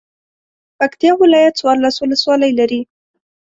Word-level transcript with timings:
پکتیا 0.77 1.11
ولایت 1.21 1.53
څوارلس 1.59 1.95
ولسوالۍ 1.99 2.51
لري. 2.59 2.81